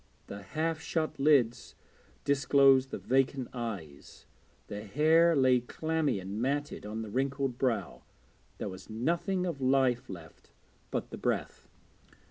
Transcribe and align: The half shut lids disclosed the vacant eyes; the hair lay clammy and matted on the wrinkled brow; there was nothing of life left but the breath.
The 0.25 0.41
half 0.41 0.79
shut 0.81 1.19
lids 1.19 1.75
disclosed 2.25 2.89
the 2.89 2.97
vacant 2.97 3.49
eyes; 3.53 4.25
the 4.65 4.83
hair 4.83 5.35
lay 5.35 5.59
clammy 5.59 6.19
and 6.19 6.41
matted 6.41 6.87
on 6.87 7.03
the 7.03 7.09
wrinkled 7.11 7.59
brow; 7.59 8.01
there 8.57 8.67
was 8.67 8.89
nothing 8.89 9.45
of 9.45 9.61
life 9.61 10.09
left 10.09 10.49
but 10.89 11.11
the 11.11 11.19
breath. 11.19 11.67